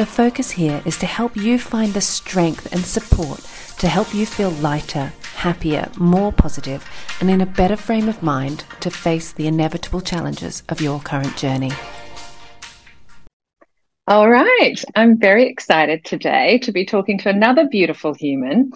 [0.00, 3.40] The focus here is to help you find the strength and support
[3.80, 6.88] to help you feel lighter, happier, more positive,
[7.20, 11.36] and in a better frame of mind to face the inevitable challenges of your current
[11.36, 11.72] journey.
[14.06, 14.82] All right.
[14.96, 18.72] I'm very excited today to be talking to another beautiful human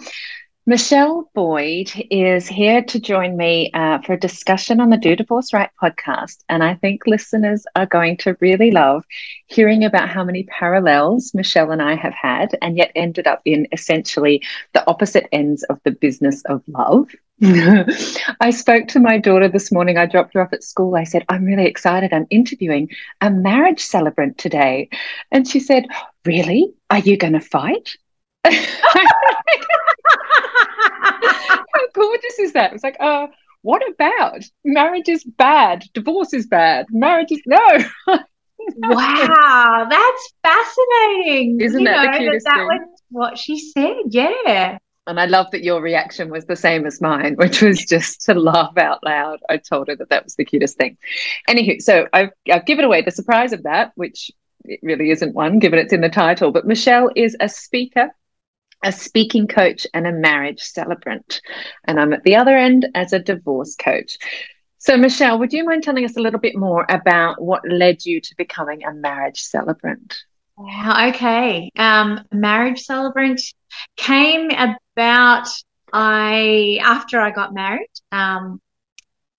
[0.67, 5.53] Michelle Boyd is here to join me uh, for a discussion on the Do Divorce
[5.53, 6.37] Right podcast.
[6.49, 9.03] And I think listeners are going to really love
[9.45, 13.67] hearing about how many parallels Michelle and I have had and yet ended up in
[13.71, 14.41] essentially
[14.73, 17.09] the opposite ends of the business of love.
[18.41, 19.99] I spoke to my daughter this morning.
[19.99, 20.95] I dropped her off at school.
[20.95, 22.11] I said, I'm really excited.
[22.11, 22.89] I'm interviewing
[23.21, 24.89] a marriage celebrant today.
[25.31, 25.85] And she said,
[26.25, 26.73] Really?
[26.89, 27.97] Are you going to fight?
[31.95, 32.73] Gorgeous is that?
[32.73, 33.27] It's like, uh,
[33.61, 37.79] what about marriage is bad, divorce is bad, marriage is no.
[38.77, 41.59] wow, that's fascinating.
[41.61, 42.81] Isn't you that know, the cutest that, that thing?
[42.81, 44.77] was what she said, yeah.
[45.07, 48.33] And I love that your reaction was the same as mine, which was just to
[48.33, 49.39] laugh out loud.
[49.49, 50.97] I told her that that was the cutest thing.
[51.47, 54.31] Anywho, so I've, I've given away the surprise of that, which
[54.63, 56.51] it really isn't one, given it's in the title.
[56.51, 58.09] But Michelle is a speaker,
[58.85, 61.41] a speaking coach and a marriage celebrant.
[61.83, 64.17] And I'm at the other end as a divorce coach.
[64.77, 68.21] So, Michelle, would you mind telling us a little bit more about what led you
[68.21, 70.23] to becoming a marriage celebrant?
[70.57, 71.71] Okay.
[71.75, 73.41] Um, marriage celebrant
[73.97, 75.47] came about
[75.91, 77.89] I after I got married.
[78.11, 78.61] Um,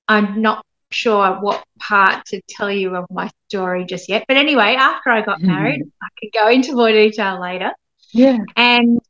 [0.08, 4.74] I'm not sure what part to tell you of my story just yet, but anyway,
[4.76, 5.90] after I got married, mm.
[6.02, 7.72] I could go into more detail later.
[8.12, 8.38] Yeah.
[8.56, 9.00] And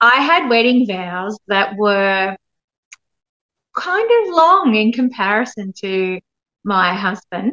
[0.00, 2.36] I had wedding vows that were
[3.76, 6.20] kind of long in comparison to
[6.64, 7.52] my husband.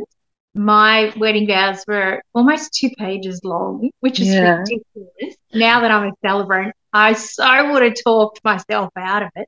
[0.53, 4.57] My wedding vows were almost two pages long, which is yeah.
[4.59, 5.37] ridiculous.
[5.53, 9.47] Now that I'm a celebrant, I so would have talked myself out of it.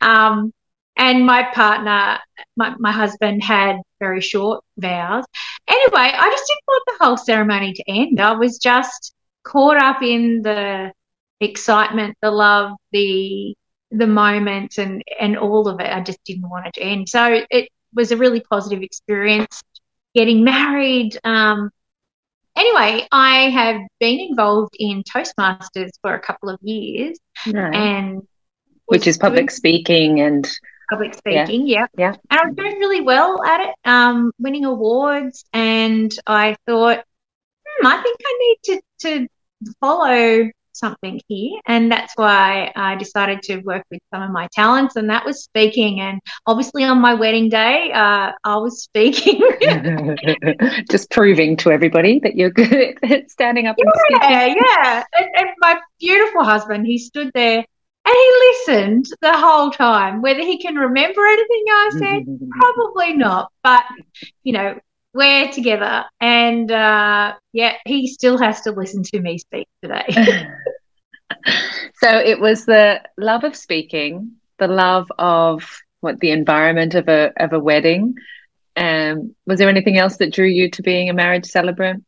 [0.00, 0.52] Um,
[0.96, 2.18] and my partner,
[2.56, 5.24] my, my husband, had very short vows.
[5.66, 8.20] Anyway, I just didn't want the whole ceremony to end.
[8.20, 10.92] I was just caught up in the
[11.40, 13.54] excitement, the love, the
[13.90, 15.90] the moment and and all of it.
[15.92, 17.08] I just didn't want it to end.
[17.08, 19.62] So it was a really positive experience
[20.14, 21.18] getting married.
[21.24, 21.70] Um,
[22.56, 28.22] anyway, I have been involved in Toastmasters for a couple of years, and
[28.86, 30.48] which is public speaking and
[30.90, 31.66] public speaking.
[31.66, 31.86] Yeah.
[31.96, 36.56] yeah, yeah, and I was doing really well at it, um, winning awards, and I
[36.66, 37.04] thought,
[37.66, 39.28] hmm, I think I need to to
[39.80, 41.60] follow something here.
[41.66, 45.44] And that's why I decided to work with some of my talents, and that was
[45.44, 46.00] speaking.
[46.00, 49.40] And obviously, on my wedding day, uh, I was speaking.
[50.90, 54.30] Just proving to everybody that you're good at standing up and speaking.
[54.30, 55.04] Yeah, yeah.
[55.18, 57.58] And, and my beautiful husband, he stood there
[58.04, 60.22] and he listened the whole time.
[60.22, 63.52] Whether he can remember anything I said, probably not.
[63.62, 63.84] But,
[64.42, 64.78] you know,
[65.12, 70.46] we're together and uh, yeah he still has to listen to me speak today
[71.94, 77.32] so it was the love of speaking the love of what the environment of a
[77.38, 78.14] of a wedding
[78.76, 82.04] um, was there anything else that drew you to being a marriage celebrant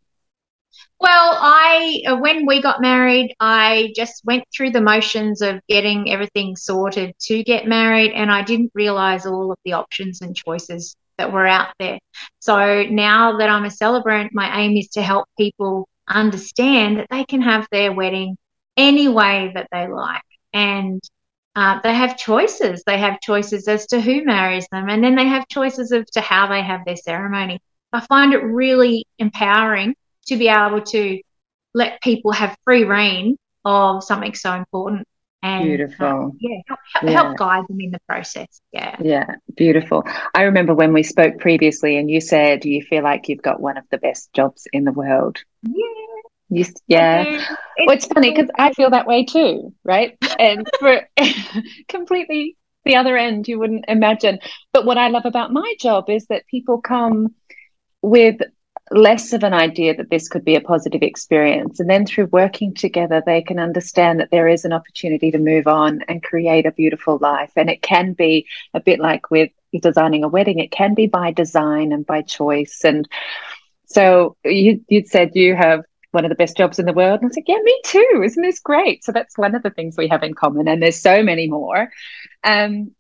[1.03, 6.09] well, I uh, when we got married, I just went through the motions of getting
[6.13, 10.95] everything sorted to get married, and I didn't realize all of the options and choices
[11.19, 11.99] that were out there.
[12.39, 17.25] So now that I'm a celebrant, my aim is to help people understand that they
[17.25, 18.37] can have their wedding
[18.77, 20.23] any way that they like.
[20.53, 21.01] And
[21.55, 22.83] uh, they have choices.
[22.87, 26.21] They have choices as to who marries them, and then they have choices as to
[26.21, 27.61] how they have their ceremony.
[27.93, 29.95] I find it really empowering
[30.29, 31.21] to be able to
[31.75, 35.07] let people have free reign of something so important
[35.43, 39.27] and beautiful yeah, help, help, yeah help guide them in the process yeah yeah
[39.57, 40.05] beautiful
[40.35, 43.77] i remember when we spoke previously and you said you feel like you've got one
[43.77, 46.02] of the best jobs in the world yeah
[46.53, 47.49] you, yeah it's,
[47.87, 51.09] well, it's funny because i feel that way too right and for
[51.89, 54.39] completely the other end you wouldn't imagine
[54.73, 57.35] but what i love about my job is that people come
[58.03, 58.41] with
[58.91, 61.81] less of an idea that this could be a positive experience.
[61.81, 65.67] And then through working together, they can understand that there is an opportunity to move
[65.67, 67.53] on and create a beautiful life.
[67.57, 69.51] And it can be a bit like with
[69.81, 72.83] designing a wedding, it can be by design and by choice.
[72.85, 73.09] And
[73.87, 77.21] so you, you'd said you have one of the best jobs in the world.
[77.21, 78.23] And I like, yeah, me too.
[78.25, 79.05] Isn't this great?
[79.05, 80.69] So that's one of the things we have in common.
[80.69, 81.91] And there's so many more.
[82.45, 82.93] Um,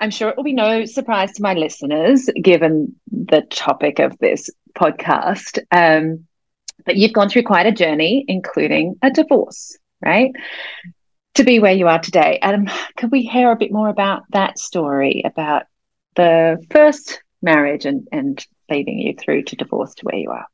[0.00, 4.48] I'm sure it will be no surprise to my listeners, given the topic of this
[4.74, 5.58] podcast.
[5.72, 6.26] Um,
[6.86, 10.30] but you've gone through quite a journey, including a divorce, right?
[11.34, 12.38] To be where you are today.
[12.40, 15.64] Adam, could we hear a bit more about that story, about
[16.14, 20.46] the first marriage and, and leading you through to divorce to where you are?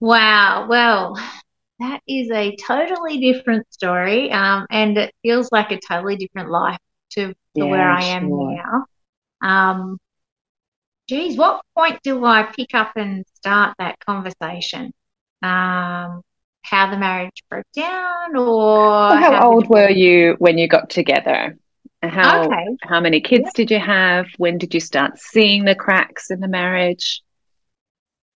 [0.00, 0.66] Wow.
[0.68, 1.18] Well,
[1.80, 4.30] that is a totally different story.
[4.30, 6.78] Um, and it feels like a totally different life
[7.10, 8.56] to, to yeah, where I am sure.
[8.56, 8.86] now.
[9.40, 9.98] Um,
[11.08, 14.92] geez, what point do I pick up and start that conversation?
[15.42, 16.22] Um,
[16.62, 20.90] how the marriage broke down, or well, how, how old were you when you got
[20.90, 21.56] together?
[22.02, 22.76] How okay.
[22.82, 23.50] how many kids yeah.
[23.54, 24.26] did you have?
[24.36, 27.22] When did you start seeing the cracks in the marriage?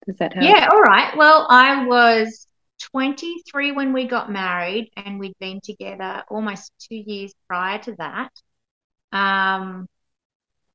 [0.10, 0.44] Does that help?
[0.44, 1.16] Yeah, all right.
[1.16, 2.48] Well, I was
[2.94, 8.32] 23 when we got married, and we'd been together almost two years prior to that.
[9.12, 9.88] Um,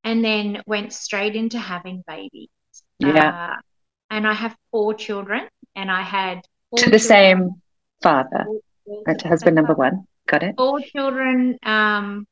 [0.05, 2.47] and then went straight into having babies.
[2.99, 3.49] Yeah.
[3.51, 3.55] Uh,
[4.09, 6.39] and I have four children, and I had
[6.77, 7.61] to the same
[8.01, 8.45] father,
[8.85, 10.07] four, husband number one.
[10.29, 10.55] Got it.
[10.55, 12.25] Four children um,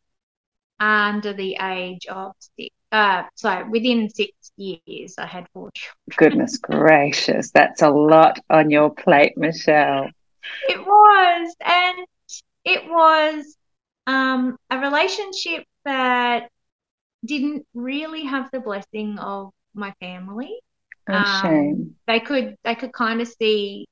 [0.80, 2.74] under the age of six.
[2.94, 5.96] Uh, so within six years, I had four children.
[6.16, 10.10] Goodness gracious, that's a lot on your plate, Michelle.
[10.70, 12.08] It was, and
[12.64, 13.58] it was
[14.06, 16.50] um, a relationship that
[17.26, 20.60] didn't really have the blessing of my family.
[21.10, 21.96] Oh, um, shame.
[22.06, 23.88] They could they could kind of see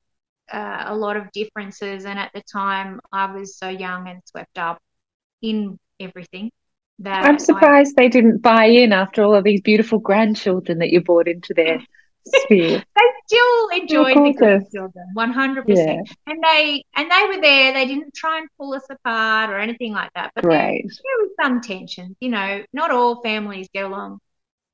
[0.52, 4.58] uh, a lot of differences, and at the time I was so young and swept
[4.58, 4.78] up
[5.40, 6.52] in everything.
[6.98, 10.90] That I'm surprised I, they didn't buy in after all of these beautiful grandchildren that
[10.90, 11.80] you brought into their
[12.26, 12.84] sphere.
[12.96, 17.72] they still enjoyed the grandchildren, one hundred percent, and they and they were there.
[17.72, 20.32] They didn't try and pull us apart or anything like that.
[20.34, 22.16] But there, there was some tension.
[22.20, 24.20] You know, not all families get along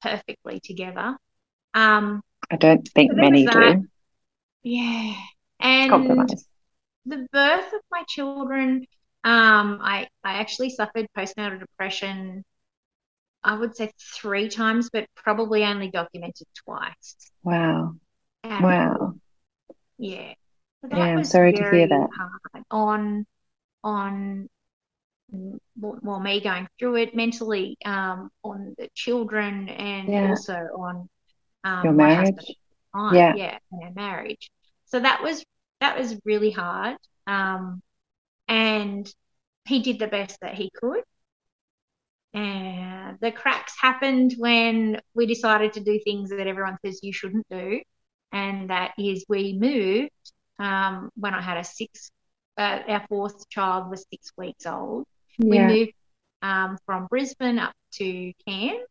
[0.03, 1.17] perfectly together.
[1.75, 3.87] Um, I don't think so many do.
[4.63, 5.15] Yeah,
[5.61, 6.47] and Compromise.
[7.07, 8.87] the birth of my children.
[9.29, 12.45] Um, I I actually suffered postnatal depression
[13.43, 17.17] I would say three times, but probably only documented twice.
[17.43, 17.95] Wow.
[18.45, 19.15] Um, wow.
[19.99, 20.35] Yeah.
[20.83, 22.09] So yeah, I'm sorry to hear that.
[22.71, 23.27] on
[23.85, 24.49] on
[25.77, 30.29] well, me going through it mentally, um, on the children, and yeah.
[30.31, 31.09] also on
[31.65, 32.55] um, your marriage.
[33.13, 33.59] yeah, yeah,
[33.95, 34.51] marriage.
[34.87, 35.45] So that was
[35.81, 36.97] that was really hard.
[37.27, 37.83] Um,
[38.49, 39.13] and
[39.67, 41.03] he did the best that he could.
[42.35, 47.47] And the cracks happened when we decided to do things that everyone says you shouldn't
[47.51, 47.81] do.
[48.33, 50.11] And that is we moved
[50.59, 52.11] um, when I had a six,
[52.57, 55.07] uh, our fourth child was six weeks old.
[55.39, 55.69] Yeah.
[55.69, 55.93] We moved
[56.43, 58.87] um, from Brisbane up to Cairns,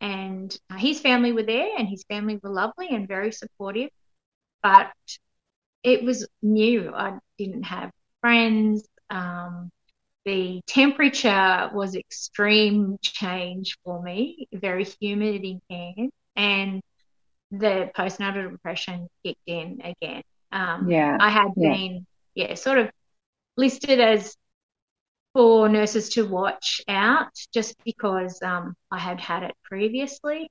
[0.00, 3.90] and uh, his family were there, and his family were lovely and very supportive.
[4.62, 4.92] But
[5.82, 6.92] it was new.
[6.94, 8.86] I didn't have friends.
[9.10, 9.70] Um,
[10.24, 16.82] the temperature was extreme change for me, very humid in Cairns, and
[17.50, 20.22] the postnatal depression kicked in again.
[20.52, 21.72] Um, yeah, I had yeah.
[21.72, 22.90] been, yeah, sort of
[23.56, 24.36] listed as
[25.32, 30.50] for nurses to watch out just because um, I had had it previously.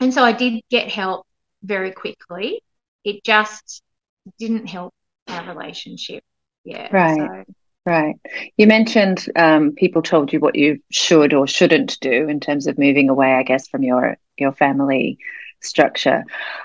[0.00, 1.26] And so I did get help
[1.62, 2.62] very quickly.
[3.04, 3.82] It just
[4.38, 4.94] didn't help
[5.28, 6.22] our relationship.
[6.66, 6.88] Yeah.
[6.90, 7.46] Right.
[7.46, 7.54] So,
[7.86, 8.16] Right.
[8.56, 12.78] You mentioned um, people told you what you should or shouldn't do in terms of
[12.78, 15.18] moving away, I guess, from your your family
[15.62, 16.24] structure.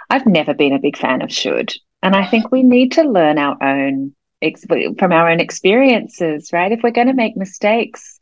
[0.10, 3.38] I've never been a big fan of should, and I think we need to learn
[3.38, 4.16] our own
[4.98, 6.72] from our own experiences, right?
[6.72, 8.20] If we're going to make mistakes,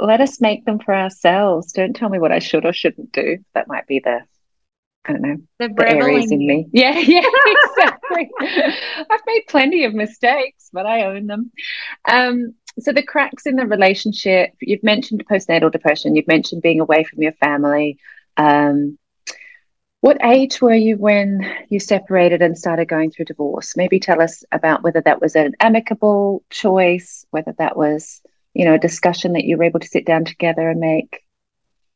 [0.00, 1.72] let us make them for ourselves.
[1.72, 3.38] Don't tell me what I should or shouldn't do.
[3.54, 4.22] That might be the
[5.04, 6.68] I don't know, the, the Aries in me.
[6.72, 8.30] Yeah, yeah, exactly.
[8.40, 11.50] I've made plenty of mistakes, but I own them.
[12.10, 17.04] Um, so the cracks in the relationship, you've mentioned postnatal depression, you've mentioned being away
[17.04, 17.98] from your family.
[18.36, 18.98] Um,
[20.00, 23.76] what age were you when you separated and started going through divorce?
[23.76, 28.20] Maybe tell us about whether that was an amicable choice, whether that was,
[28.54, 31.24] you know, a discussion that you were able to sit down together and make.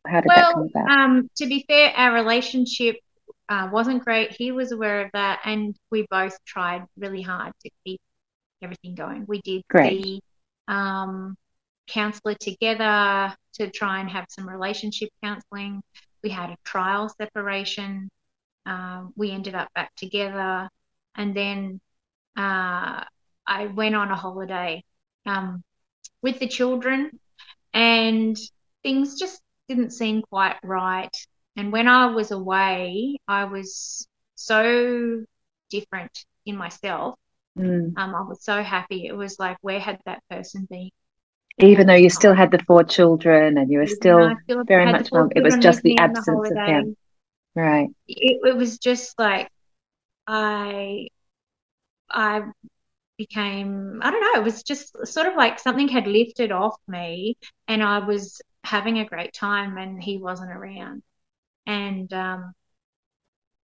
[0.06, 0.90] How did well, that come about?
[0.90, 2.96] Um, to be fair, our relationship
[3.48, 4.32] uh, wasn't great.
[4.32, 8.00] He was aware of that, and we both tried really hard to keep
[8.62, 9.24] everything going.
[9.26, 10.02] We did great.
[10.02, 10.20] the
[10.72, 11.36] um,
[11.88, 15.82] counselor together to try and have some relationship counseling.
[16.22, 18.08] We had a trial separation.
[18.64, 20.68] Um, we ended up back together,
[21.16, 21.80] and then
[22.36, 23.04] uh,
[23.46, 24.82] I went on a holiday
[25.26, 25.62] um,
[26.22, 27.18] with the children,
[27.74, 28.36] and
[28.82, 29.42] things just
[29.74, 31.14] didn't seem quite right.
[31.56, 35.24] And when I was away, I was so
[35.70, 37.18] different in myself.
[37.58, 37.92] Mm.
[37.96, 39.06] Um, I was so happy.
[39.06, 40.90] It was like, where had that person been?
[41.58, 45.08] Even though you still had the four children and you were still, still very much
[45.36, 46.96] it was just the absence the of him.
[47.54, 47.88] Right.
[48.08, 49.50] It, it was just like
[50.26, 51.08] I
[52.10, 52.42] I
[53.18, 57.36] became I don't know, it was just sort of like something had lifted off me
[57.68, 61.02] and I was having a great time and he wasn't around.
[61.66, 62.54] And um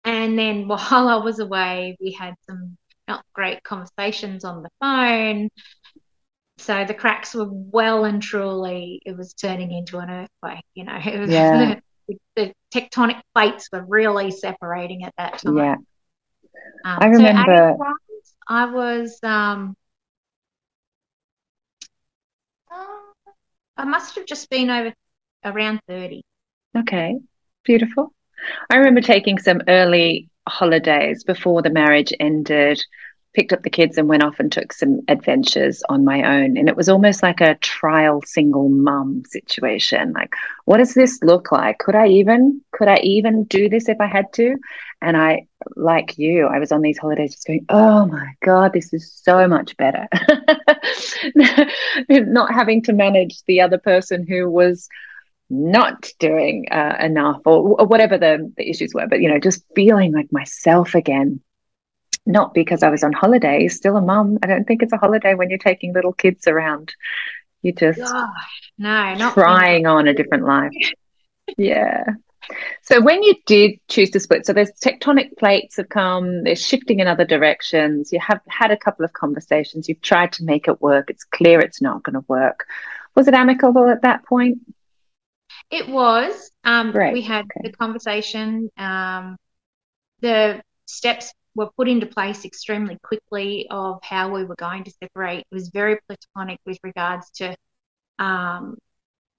[0.04, 2.76] and then while I was away we had some
[3.06, 5.48] not great conversations on the phone.
[6.58, 10.98] So the cracks were well and truly it was turning into an earthquake, you know.
[11.04, 11.80] It was yeah.
[12.08, 15.56] the, the tectonic plates were really separating at that time.
[15.56, 15.76] Yeah.
[16.84, 17.94] Um, I remember so
[18.48, 19.76] I was um,
[23.78, 24.92] I must have just been over
[25.44, 26.22] around 30.
[26.76, 27.16] Okay,
[27.64, 28.12] beautiful.
[28.68, 32.82] I remember taking some early holidays before the marriage ended,
[33.38, 36.56] picked up the kids and went off and took some adventures on my own.
[36.56, 40.12] And it was almost like a trial single mum situation.
[40.12, 41.78] Like, what does this look like?
[41.78, 44.56] Could I even, could I even do this if I had to?
[45.00, 48.92] And I, like you, I was on these holidays just going, oh my God, this
[48.92, 50.08] is so much better.
[52.08, 54.88] Not having to manage the other person who was
[55.48, 59.62] not doing uh, enough or, or whatever the, the issues were, but, you know, just
[59.76, 61.40] feeling like myself again
[62.28, 64.38] not because I was on holiday, still a mum.
[64.42, 66.94] I don't think it's a holiday when you're taking little kids around.
[67.62, 70.70] You're just Gosh, no, not trying on a different life.
[71.58, 72.04] yeah.
[72.82, 77.00] So when you did choose to split, so there's tectonic plates have come, they're shifting
[77.00, 78.12] in other directions.
[78.12, 81.10] You have had a couple of conversations, you've tried to make it work.
[81.10, 82.66] It's clear it's not going to work.
[83.14, 84.58] Was it amicable at that point?
[85.70, 86.50] It was.
[86.62, 87.70] Um, we had okay.
[87.70, 88.70] the conversation.
[88.76, 89.36] Um,
[90.20, 95.40] the steps were put into place extremely quickly of how we were going to separate.
[95.40, 97.56] It was very platonic with regards to
[98.20, 98.78] um,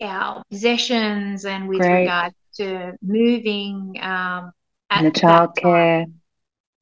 [0.02, 2.02] our possessions and with Great.
[2.02, 4.52] regards to moving um,
[4.90, 6.12] and the childcare.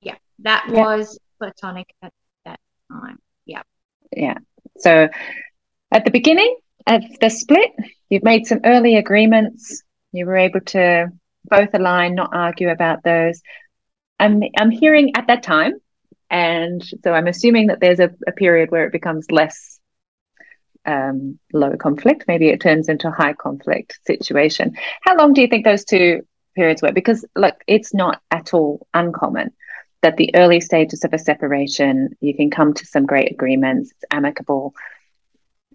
[0.01, 2.11] Yeah, that was platonic at
[2.45, 2.59] that
[2.91, 3.19] time.
[3.45, 3.61] Yeah.
[4.11, 4.39] Yeah.
[4.79, 5.07] So
[5.91, 7.73] at the beginning of the split,
[8.09, 9.83] you've made some early agreements.
[10.13, 11.09] You were able to
[11.45, 13.39] both align, not argue about those.
[14.19, 15.73] I'm I'm hearing at that time,
[16.29, 19.79] and so I'm assuming that there's a, a period where it becomes less
[20.85, 22.25] um, low conflict.
[22.27, 24.75] Maybe it turns into a high conflict situation.
[25.01, 26.21] How long do you think those two
[26.55, 26.91] periods were?
[26.91, 29.51] Because look, it's not at all uncommon
[30.01, 33.91] that the early stages of a separation, you can come to some great agreements.
[33.91, 34.73] It's amicable,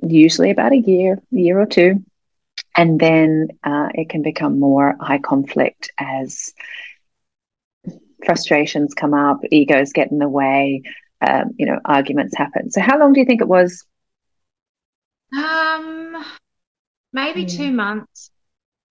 [0.01, 2.05] usually about a year, year or two,
[2.77, 6.53] and then uh, it can become more high conflict as
[8.25, 10.83] frustrations come up, egos get in the way,
[11.21, 12.71] um, you know, arguments happen.
[12.71, 13.85] So, how long do you think it was?
[15.37, 16.25] Um,
[17.13, 17.57] maybe mm.
[17.57, 18.31] two months.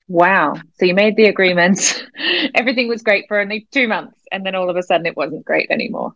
[0.07, 0.55] Wow.
[0.73, 2.05] So you made the agreement.
[2.55, 5.45] Everything was great for only two months, and then all of a sudden it wasn't
[5.45, 6.13] great anymore.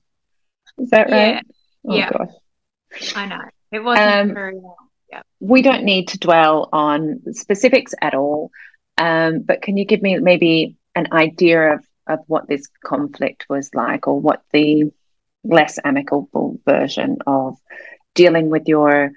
[0.77, 1.35] Is that right?
[1.35, 1.41] Yeah.
[1.87, 2.09] Oh, yeah.
[2.09, 3.15] Gosh.
[3.15, 3.41] I know.
[3.71, 4.75] It wasn't um, very long.
[5.09, 5.21] Yeah.
[5.39, 8.51] We don't need to dwell on specifics at all.
[8.97, 13.73] Um, but can you give me maybe an idea of of what this conflict was
[13.73, 14.91] like or what the
[15.43, 17.57] less amicable version of
[18.13, 19.11] dealing with your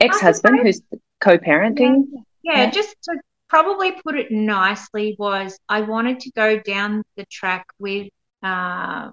[0.00, 0.82] ex-husband who's
[1.20, 2.04] co-parenting.
[2.12, 3.18] Yeah, yeah, yeah, just to
[3.48, 8.08] probably put it nicely was i wanted to go down the track with
[8.42, 9.10] uh,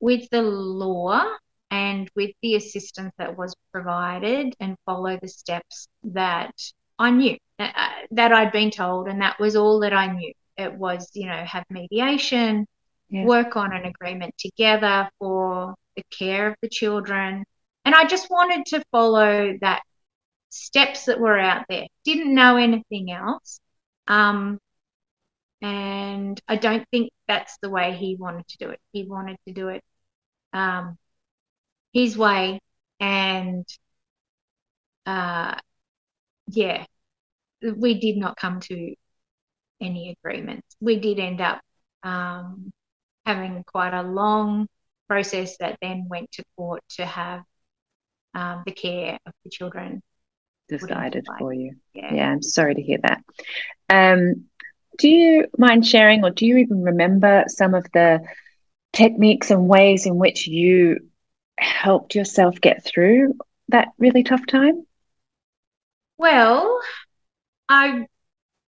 [0.00, 1.24] with the law
[1.70, 6.54] and with the assistance that was provided and follow the steps that
[6.98, 7.70] i knew uh,
[8.10, 11.44] that i'd been told and that was all that i knew it was, you know,
[11.44, 12.66] have mediation,
[13.08, 13.24] yeah.
[13.24, 17.44] work on an agreement together for the care of the children.
[17.84, 19.82] And I just wanted to follow that
[20.50, 21.86] steps that were out there.
[22.04, 23.60] Didn't know anything else.
[24.08, 24.58] Um,
[25.60, 28.80] and I don't think that's the way he wanted to do it.
[28.92, 29.82] He wanted to do it
[30.52, 30.98] um,
[31.92, 32.60] his way.
[33.00, 33.66] And
[35.06, 35.56] uh,
[36.48, 36.84] yeah,
[37.62, 38.94] we did not come to
[39.80, 40.66] any agreements.
[40.80, 41.60] We did end up
[42.02, 42.70] um,
[43.26, 44.66] having quite a long
[45.08, 47.42] process that then went to court to have
[48.34, 50.02] um, the care of the children
[50.68, 51.76] decided for you.
[51.92, 52.14] Yeah.
[52.14, 53.22] yeah, I'm sorry to hear that.
[53.88, 54.44] Um,
[54.98, 58.20] do you mind sharing, or do you even remember some of the
[58.92, 60.98] techniques and ways in which you
[61.58, 63.34] helped yourself get through
[63.68, 64.86] that really tough time?
[66.16, 66.80] Well,
[67.68, 68.06] I,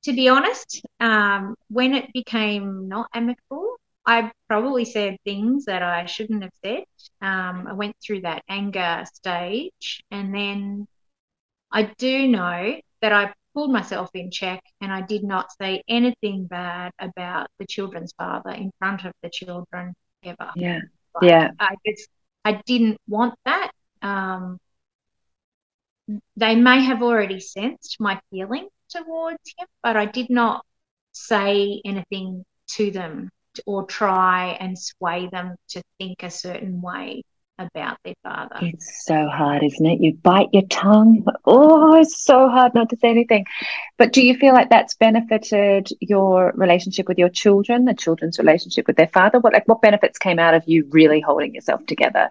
[0.03, 3.75] to be honest, um, when it became not amicable,
[4.05, 6.83] I probably said things that I shouldn't have said.
[7.21, 10.87] Um, I went through that anger stage, and then
[11.71, 16.45] I do know that I pulled myself in check and I did not say anything
[16.45, 20.51] bad about the children's father in front of the children ever.
[20.55, 20.79] Yeah.
[21.21, 21.51] yeah.
[21.59, 22.07] I just
[22.45, 23.71] I didn't want that.
[24.01, 24.59] Um,
[26.35, 30.65] they may have already sensed my feeling towards him, but I did not
[31.11, 33.29] say anything to them
[33.65, 37.23] or try and sway them to think a certain way
[37.57, 38.55] about their father.
[38.61, 39.99] It's so hard, isn't it?
[40.01, 41.25] You bite your tongue.
[41.45, 43.45] Oh, it's so hard not to say anything.
[43.97, 48.87] But do you feel like that's benefited your relationship with your children, the children's relationship
[48.87, 49.39] with their father?
[49.39, 52.29] What like what benefits came out of you really holding yourself together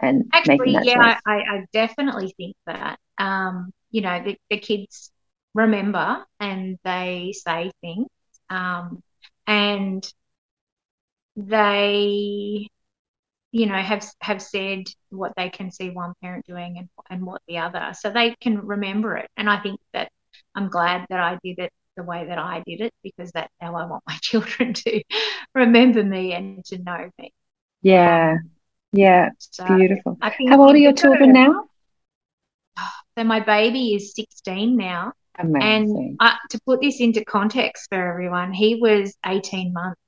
[0.00, 0.76] and actually?
[0.82, 2.98] yeah, I, I, definitely think that.
[3.16, 5.12] Um, you know, the, the kids
[5.54, 8.08] remember and they say things,
[8.50, 9.02] um,
[9.46, 10.04] and
[11.36, 12.68] they
[13.52, 17.42] you know have have said what they can see one parent doing and and what
[17.48, 17.92] the other.
[17.94, 19.28] So they can remember it.
[19.36, 20.10] And i think that
[20.54, 23.74] i'm glad that i did it the way that i did it because that's how
[23.76, 25.02] i want my children to
[25.54, 27.32] remember me and to know me.
[27.82, 28.36] Yeah.
[28.92, 29.30] Yeah.
[29.38, 30.18] So beautiful.
[30.48, 31.64] How old are your children now?
[33.16, 36.16] so my baby is 16 now Amazing.
[36.20, 39.98] and to put this into context for everyone he was 18 months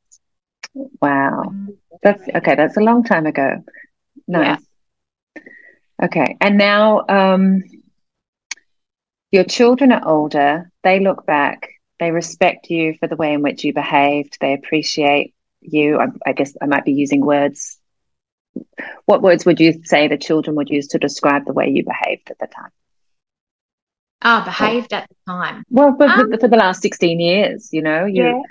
[1.00, 1.52] Wow.
[2.02, 2.54] That's okay.
[2.54, 3.64] That's a long time ago.
[4.28, 4.60] Nice.
[5.36, 5.42] Yeah.
[6.04, 6.36] Okay.
[6.40, 7.62] And now um,
[9.30, 10.70] your children are older.
[10.82, 11.70] They look back.
[11.98, 14.36] They respect you for the way in which you behaved.
[14.40, 15.98] They appreciate you.
[15.98, 17.78] I, I guess I might be using words.
[19.06, 22.30] What words would you say the children would use to describe the way you behaved
[22.30, 22.70] at the time?
[24.28, 25.62] Ah, behaved at the time.
[25.70, 28.42] Well, for, um, for, the last 16 years, you know, you, yeah.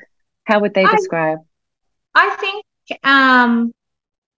[0.45, 1.39] how would they describe?
[2.13, 2.65] I think
[3.03, 3.73] um,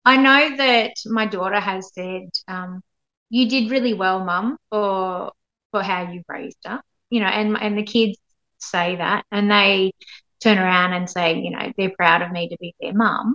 [0.03, 2.81] I know that my daughter has said, um,
[3.29, 5.33] "You did really well, Mum, for
[5.73, 8.17] for how you raised her." You know, and and the kids
[8.57, 9.93] say that, and they
[10.41, 13.35] turn around and say, you know, they're proud of me to be their mum,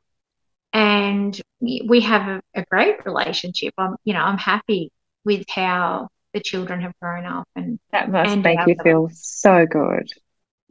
[0.73, 3.75] and we have a, a great relationship.
[3.77, 4.91] I'm, you know, I'm happy
[5.23, 9.65] with how the children have grown up, and that must and make you feel so
[9.65, 10.09] good.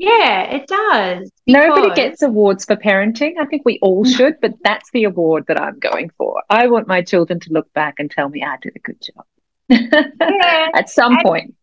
[0.00, 1.30] Yeah, it does.
[1.46, 3.34] Nobody gets awards for parenting.
[3.38, 6.42] I think we all should, but that's the award that I'm going for.
[6.48, 9.26] I want my children to look back and tell me I did a good job.
[9.68, 10.68] Yeah.
[10.74, 11.54] At some and, point.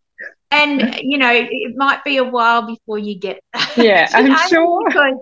[0.51, 3.73] And, you know, it might be a while before you get that.
[3.75, 4.87] Yeah, I'm sure.
[4.87, 5.15] Because,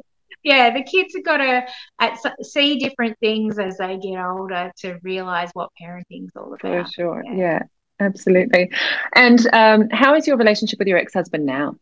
[0.43, 1.65] yeah, the kids have got to
[2.01, 6.88] at, see different things as they get older to realize what parenting's all about.
[6.88, 7.23] For sure.
[7.25, 7.59] Yeah, yeah
[7.99, 8.71] absolutely.
[9.13, 11.75] And um, how is your relationship with your ex husband now?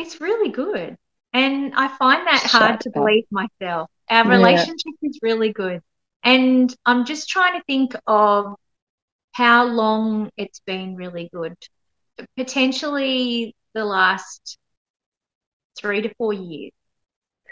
[0.00, 0.96] it's really good.
[1.32, 3.90] And I find that Shut hard to believe myself.
[4.08, 4.30] Our yeah.
[4.30, 5.80] relationship is really good.
[6.24, 8.54] And I'm just trying to think of
[9.32, 11.56] how long it's been really good.
[12.36, 14.58] Potentially the last
[15.78, 16.72] three to four years.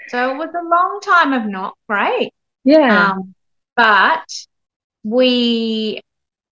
[0.08, 2.32] So it was a long time of not great.
[2.64, 3.12] Yeah.
[3.12, 3.34] Um,
[3.76, 4.26] but
[5.04, 6.02] we,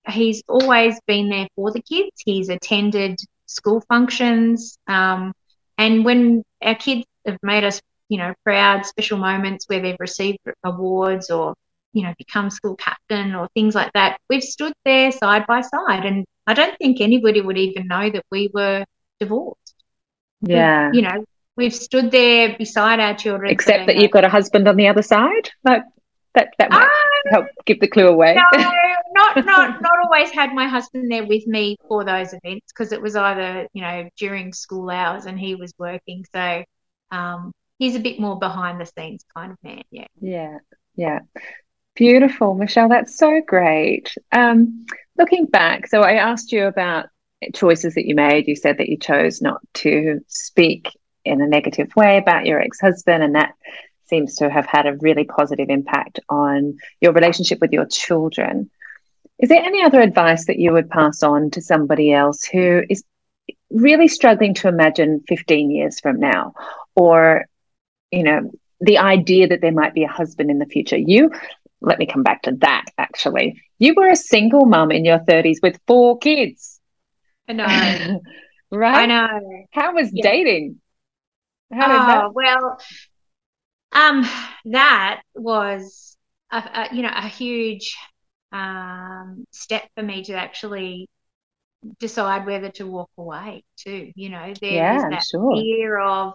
[0.08, 2.10] he's always been there for the kids.
[2.24, 4.78] He's attended school functions.
[4.86, 5.32] Um,
[5.78, 10.38] and when our kids have made us, you know, proud, special moments where they've received
[10.64, 11.54] awards or,
[11.92, 16.04] you know, become school captain or things like that, we've stood there side by side.
[16.04, 18.84] And I don't think anybody would even know that we were
[19.18, 19.74] divorced.
[20.40, 20.90] Yeah.
[20.92, 21.24] You know,
[21.56, 23.50] we've stood there beside our children.
[23.50, 25.50] Except that you've got a husband on the other side.
[25.64, 25.82] Like
[26.36, 28.34] that that might um, help give the clue away.
[28.34, 28.42] No,
[29.14, 33.02] not not not always had my husband there with me for those events because it
[33.02, 36.62] was either you know during school hours and he was working, so
[37.10, 39.82] um, he's a bit more behind the scenes kind of man.
[39.90, 40.06] Yeah.
[40.20, 40.58] Yeah.
[40.94, 41.20] Yeah.
[41.94, 42.88] Beautiful, Michelle.
[42.88, 44.14] That's so great.
[44.30, 44.86] Um,
[45.18, 47.06] looking back, so I asked you about
[47.54, 48.46] choices that you made.
[48.46, 50.90] You said that you chose not to speak
[51.24, 53.54] in a negative way about your ex-husband, and that
[54.08, 58.70] seems to have had a really positive impact on your relationship with your children.
[59.38, 63.04] Is there any other advice that you would pass on to somebody else who is
[63.70, 66.54] really struggling to imagine 15 years from now
[66.94, 67.46] or
[68.10, 70.96] you know the idea that there might be a husband in the future.
[70.98, 71.30] You,
[71.80, 73.62] let me come back to that actually.
[73.78, 76.80] You were a single mum in your 30s with four kids.
[77.48, 78.20] I know.
[78.70, 78.96] right?
[78.96, 79.66] I know.
[79.72, 80.22] How was Yeah.
[80.30, 80.80] dating?
[81.72, 82.32] How did Oh, that?
[82.34, 82.78] well,
[83.92, 84.22] um,
[84.66, 86.16] that was
[86.52, 87.96] a, a you know a huge
[88.52, 91.08] um step for me to actually
[92.00, 94.12] decide whether to walk away too.
[94.16, 95.50] You know, there Yeah, is that sure.
[95.50, 96.34] fear of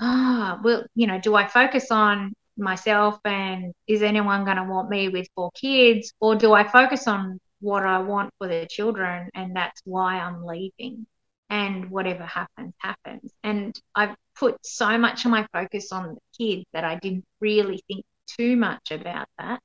[0.00, 4.90] ah, well, you know, do I focus on myself and is anyone going to want
[4.90, 9.30] me with four kids, or do I focus on what I want for the children
[9.34, 11.06] and that's why I'm leaving?
[11.50, 13.32] And whatever happens, happens.
[13.44, 17.82] And I've put so much of my focus on the kids that I didn't really
[17.88, 19.60] think too much about that.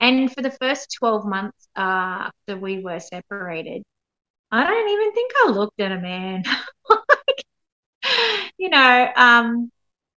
[0.00, 3.82] And for the first 12 months after we were separated,
[4.50, 6.44] I don't even think I looked at a man.
[6.90, 7.44] like,
[8.58, 9.70] you know, um,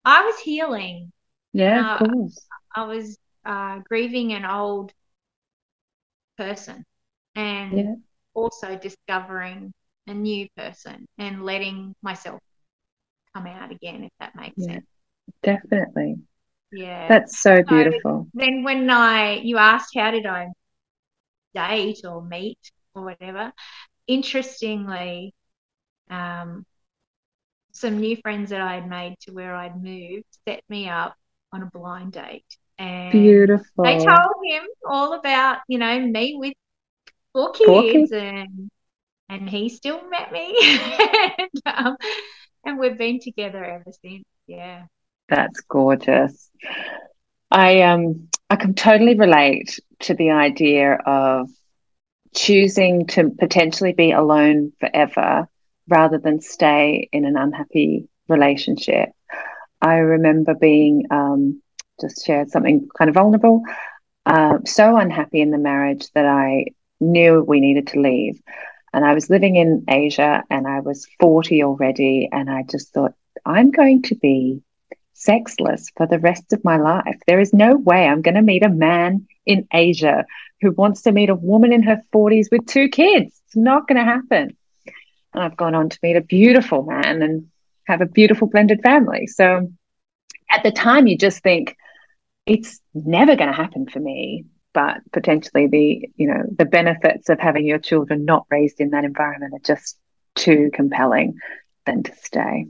[0.05, 1.13] I was healing.
[1.53, 2.51] Yeah, of Uh, course.
[2.77, 4.93] I was uh, grieving an old
[6.37, 6.85] person
[7.35, 7.97] and Yeah.
[8.35, 9.73] also discovering
[10.07, 12.41] a new person and letting myself
[13.35, 14.67] come out again, if that makes Yeah.
[14.67, 14.87] sense.
[15.43, 16.19] Definitely.
[16.71, 17.09] Yeah.
[17.09, 18.29] That's so So beautiful.
[18.35, 20.49] then when I you asked how did I
[21.55, 22.59] date or meet
[22.95, 23.53] or whatever,
[24.09, 25.35] interestingly,
[26.11, 26.67] um,
[27.73, 31.17] some new friends that I had made to where I'd moved set me up
[31.53, 32.47] on a blind date.
[32.79, 33.81] And Beautiful.
[33.83, 36.55] they told him all about, you know, me with
[37.33, 38.13] four kids.
[38.13, 38.71] and
[39.31, 40.55] and he still met me
[41.39, 41.97] and um,
[42.65, 44.25] and we've been together ever since.
[44.47, 44.85] Yeah.
[45.29, 46.51] That's gorgeous.
[47.51, 51.49] I um I can totally relate to the idea of
[52.35, 55.49] choosing to potentially be alone forever
[55.89, 59.11] rather than stay in an unhappy relationship.
[59.81, 61.63] I remember being um
[62.01, 63.63] just shared something kind of vulnerable,
[64.27, 66.67] uh, so unhappy in the marriage that I
[67.01, 68.41] knew we needed to leave.
[68.95, 72.29] And I was living in Asia and I was 40 already.
[72.31, 73.13] And I just thought,
[73.45, 74.63] I'm going to be
[75.15, 77.19] sexless for the rest of my life.
[77.27, 80.25] There is no way I'm going to meet a man in Asia
[80.61, 83.41] who wants to meet a woman in her 40s with two kids.
[83.47, 84.57] It's not going to happen.
[85.33, 87.49] And I've gone on to meet a beautiful man and
[87.89, 89.27] have a beautiful blended family.
[89.27, 89.73] So
[90.49, 91.77] at the time, you just think,
[92.47, 97.41] it's never going to happen for me but potentially the you know the benefits of
[97.41, 99.99] having your children not raised in that environment are just
[100.35, 101.35] too compelling
[101.87, 102.67] than to stay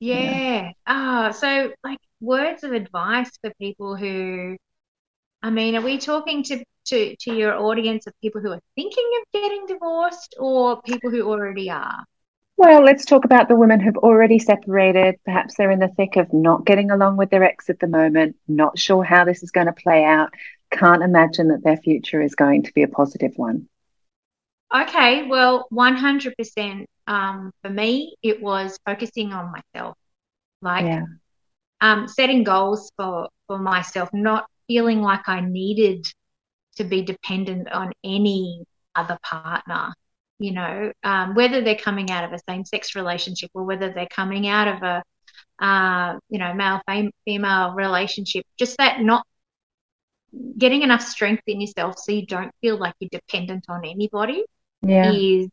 [0.00, 0.72] Yeah.
[0.86, 4.56] Ah, so like words of advice for people who,
[5.42, 9.10] I mean, are we talking to to to your audience of people who are thinking
[9.20, 12.04] of getting divorced or people who already are?
[12.56, 16.32] well let's talk about the women who've already separated perhaps they're in the thick of
[16.32, 19.66] not getting along with their ex at the moment not sure how this is going
[19.66, 20.30] to play out
[20.70, 23.68] can't imagine that their future is going to be a positive one
[24.74, 29.96] Okay, well, 100% um, for me, it was focusing on myself,
[30.62, 31.04] like yeah
[31.80, 36.06] um, setting goals for for myself, not feeling like I needed
[36.76, 39.92] to be dependent on any other partner.
[40.38, 44.48] You know, um, whether they're coming out of a same-sex relationship or whether they're coming
[44.48, 45.02] out of a,
[45.64, 49.26] uh, you know, male fam- female relationship, just that not
[50.58, 54.44] getting enough strength in yourself so you don't feel like you're dependent on anybody
[54.82, 55.48] yeah is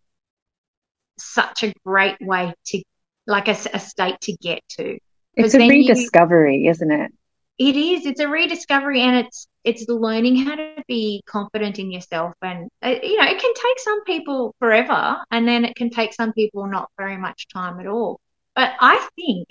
[1.17, 2.83] such a great way to,
[3.25, 4.97] like a, a state to get to.
[5.35, 7.11] it's a then you- rediscovery isn't it
[7.57, 8.05] It is.
[8.05, 12.33] It's a rediscovery, and it's it's learning how to be confident in yourself.
[12.41, 16.13] And uh, you know, it can take some people forever, and then it can take
[16.13, 18.19] some people not very much time at all.
[18.55, 19.47] But I think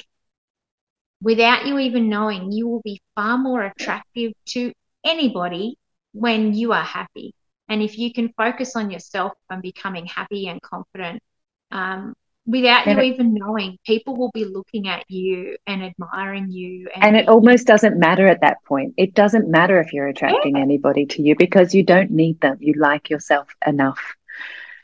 [1.21, 4.73] without you even knowing, you will be far more attractive to
[5.07, 5.79] anybody
[6.13, 7.35] when you are happy.
[7.69, 11.23] And if you can focus on yourself and becoming happy and confident,
[11.71, 12.15] um,
[12.47, 16.89] without And you it- even knowing, people will be looking at you and admiring you.
[16.95, 18.95] And it almost doesn't matter at that point.
[18.97, 22.57] It doesn't matter if you're attracting anybody to you because you don't need them.
[22.61, 24.01] You like yourself enough.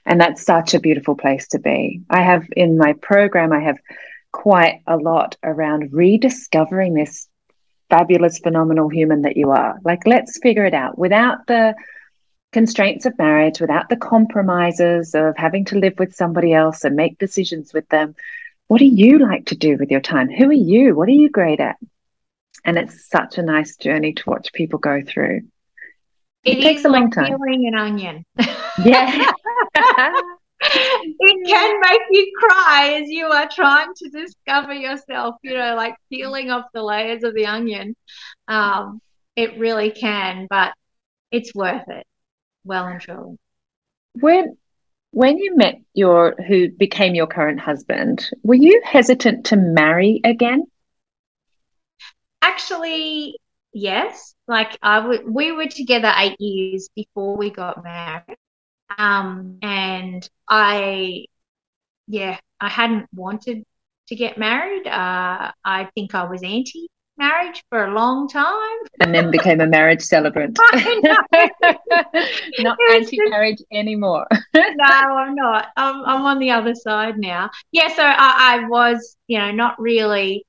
[0.05, 2.03] And that's such a beautiful place to be.
[2.11, 3.79] I have in my program, I have
[4.33, 7.29] quite a lot around rediscovering this
[7.93, 9.79] fabulous, phenomenal human that you are.
[9.85, 11.75] Like, let's figure it out without the
[12.51, 17.19] constraints of marriage, without the compromises of having to live with somebody else and make
[17.19, 18.15] decisions with them.
[18.69, 20.31] What do you like to do with your time?
[20.31, 20.95] Who are you?
[20.95, 21.77] What are you great at?
[22.65, 25.43] And it's such a nice journey to watch people go through.
[26.45, 27.27] It, It takes a long like time.
[27.27, 28.25] peeling an onion.
[28.83, 29.31] Yeah.
[31.21, 35.95] it can make you cry as you are trying to discover yourself, you know, like
[36.11, 37.95] peeling off the layers of the onion.
[38.49, 39.01] Um,
[39.37, 40.75] it really can, but
[41.31, 42.07] it's worth it.
[42.65, 43.39] Well and truly.
[44.15, 44.57] When
[45.11, 50.65] when you met your who became your current husband, were you hesitant to marry again?
[52.41, 53.39] Actually,
[53.73, 54.35] yes.
[54.49, 58.37] Like I would we were together eight years before we got married.
[58.99, 61.27] Um, and I,
[62.07, 63.65] yeah, I hadn't wanted
[64.09, 64.87] to get married.
[64.87, 68.79] Uh, I think I was anti marriage for a long time.
[69.01, 70.59] And then became a marriage celebrant.
[72.59, 74.27] not anti marriage anymore.
[74.55, 75.69] no, I'm not.
[75.77, 77.51] I'm, I'm on the other side now.
[77.71, 80.45] Yeah, so I, I was, you know, not really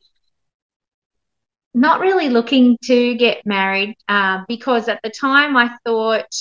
[1.76, 6.32] not really looking to get married uh, because at the time I thought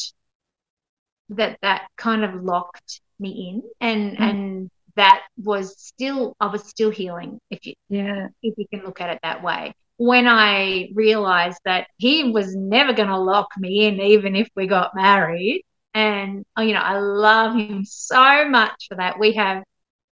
[1.37, 4.21] that that kind of locked me in and mm.
[4.21, 8.29] and that was still I was still healing if you yeah.
[8.43, 9.73] if you can look at it that way.
[9.97, 14.67] When I realized that he was never going to lock me in even if we
[14.67, 15.65] got married
[15.95, 19.19] and you know I love him so much for that.
[19.19, 19.63] We have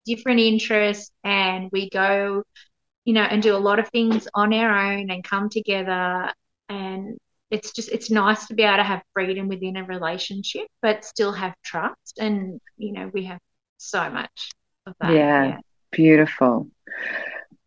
[0.05, 2.43] different interests and we go
[3.05, 6.31] you know and do a lot of things on our own and come together
[6.69, 7.17] and
[7.49, 11.31] it's just it's nice to be able to have freedom within a relationship but still
[11.31, 12.19] have trust.
[12.19, 13.39] And you know we have
[13.77, 14.51] so much
[14.85, 15.13] of that.
[15.13, 15.57] Yeah, yeah.
[15.91, 16.67] beautiful.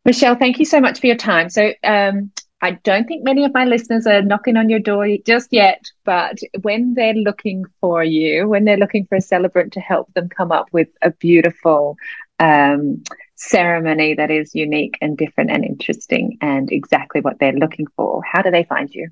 [0.05, 1.51] Michelle thank you so much for your time.
[1.51, 5.51] So um, I don't think many of my listeners are knocking on your door just
[5.51, 10.13] yet, but when they're looking for you, when they're looking for a celebrant to help
[10.13, 11.97] them come up with a beautiful
[12.39, 13.03] um,
[13.37, 18.43] ceremony that is unique and different and interesting and exactly what they're looking for, how
[18.43, 19.09] do they find you?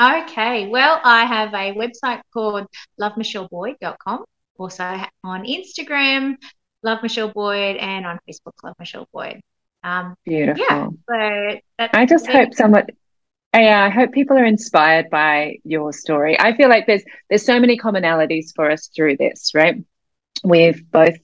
[0.00, 2.66] Okay, well, I have a website called
[3.00, 4.24] lovemichelleboyd.com.
[4.56, 4.84] Also
[5.24, 6.36] on Instagram,
[6.82, 9.40] Love Michelle Boyd, and on Facebook, Love Michelle Boyd.
[9.82, 10.64] Um, Beautiful.
[10.68, 12.86] Yeah, so I just hope someone.
[13.54, 16.38] Yeah, I hope people are inspired by your story.
[16.38, 19.82] I feel like there's there's so many commonalities for us through this, right?
[20.44, 21.16] We've both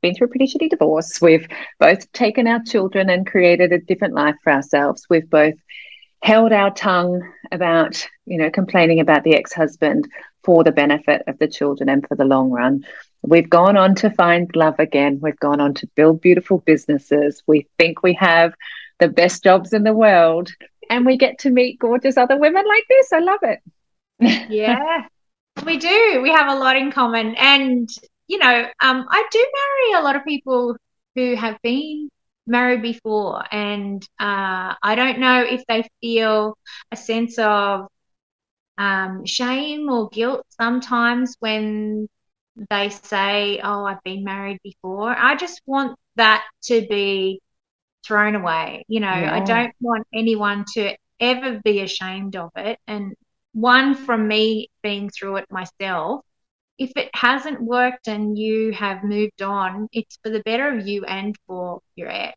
[0.00, 1.20] been through a pretty shitty divorce.
[1.20, 1.46] We've
[1.78, 5.06] both taken our children and created a different life for ourselves.
[5.10, 5.54] We've both
[6.22, 10.08] held our tongue about, you know, complaining about the ex husband
[10.44, 12.84] for the benefit of the children and for the long run.
[13.22, 15.18] We've gone on to find love again.
[15.20, 17.42] We've gone on to build beautiful businesses.
[17.46, 18.54] We think we have
[18.98, 20.50] the best jobs in the world,
[20.88, 23.12] and we get to meet gorgeous other women like this.
[23.12, 23.60] I love it.
[24.50, 25.06] yeah,
[25.66, 26.20] we do.
[26.22, 27.34] We have a lot in common.
[27.36, 27.88] And,
[28.26, 30.76] you know, um, I do marry a lot of people
[31.14, 32.10] who have been
[32.46, 36.56] married before, and uh, I don't know if they feel
[36.92, 37.86] a sense of
[38.78, 42.08] um, shame or guilt sometimes when
[42.70, 47.40] they say, "Oh, I've been married before." I just want that to be
[48.06, 48.84] thrown away.
[48.88, 49.34] You know, yeah.
[49.34, 52.78] I don't want anyone to ever be ashamed of it.
[52.86, 53.14] And
[53.52, 56.24] one from me being through it myself,
[56.80, 61.04] if it hasn't worked and you have moved on, it's for the better of you
[61.04, 62.34] and for your ex.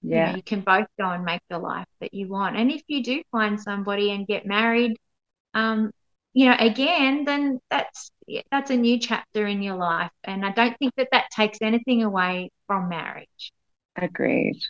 [0.00, 0.26] Yeah.
[0.26, 2.56] You, know, you can both go and make the life that you want.
[2.56, 4.96] And if you do find somebody and get married,
[5.54, 5.90] um,
[6.34, 8.12] you know, again, then that's
[8.50, 12.02] that's a new chapter in your life, and I don't think that that takes anything
[12.02, 13.52] away from marriage.
[13.94, 14.60] Agreed.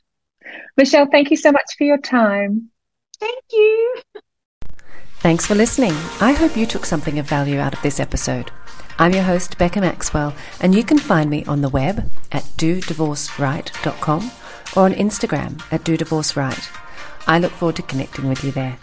[0.76, 2.70] Michelle, thank you so much for your time.
[3.18, 3.94] Thank you.
[5.20, 5.92] Thanks for listening.
[6.20, 8.50] I hope you took something of value out of this episode.
[8.96, 14.30] I'm your host, Becca Maxwell, and you can find me on the web at dodivorceright.com
[14.76, 16.70] or on Instagram at Do Divorce Right.
[17.26, 18.78] I look forward to connecting with you there.